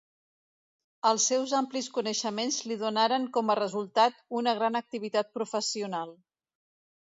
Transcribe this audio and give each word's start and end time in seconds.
Els 1.09 1.25
seus 1.31 1.51
amplis 1.57 1.89
coneixements 1.97 2.57
li 2.71 2.77
donaren 2.85 3.27
com 3.37 3.51
a 3.51 3.57
resultat 3.61 4.19
una 4.41 4.55
gran 4.63 4.81
activitat 4.81 5.31
professional. 5.41 6.17